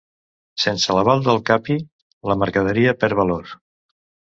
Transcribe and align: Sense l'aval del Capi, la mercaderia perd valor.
Sense 0.63 0.95
l'aval 0.99 1.21
del 1.29 1.43
Capi, 1.51 1.77
la 2.33 2.41
mercaderia 2.47 2.99
perd 3.05 3.23
valor. 3.25 3.59